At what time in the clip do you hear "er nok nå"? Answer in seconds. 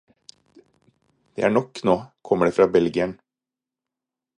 1.49-1.95